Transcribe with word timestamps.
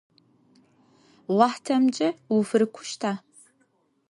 Уахътэмкӏэ 1.37 2.09
уфырикъущта? 2.35 3.11